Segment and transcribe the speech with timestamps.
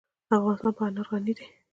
[0.35, 1.45] افغانستان په انار غني دی.